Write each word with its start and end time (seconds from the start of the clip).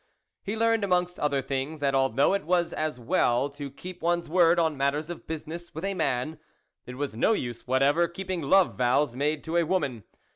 He 0.41 0.57
learned 0.57 0.83
amongst 0.83 1.19
other 1.19 1.43
things 1.43 1.79
that, 1.79 1.93
although 1.93 2.33
it 2.33 2.43
was 2.43 2.73
as 2.73 2.99
well 2.99 3.51
to 3.51 3.69
keep 3.69 4.01
one's 4.01 4.27
word 4.27 4.57
on 4.57 4.75
matters 4.75 5.11
of 5.11 5.27
business 5.27 5.75
with 5.75 5.85
a 5.85 5.93
man, 5.93 6.39
it 6.87 6.95
was 6.97 7.15
no 7.15 7.33
use 7.33 7.67
whatever 7.67 8.07
keeping 8.07 8.41
love 8.41 8.75
vows 8.75 9.15
made 9.15 9.43
to 9.43 9.57
a 9.57 9.63
woman. 9.63 10.03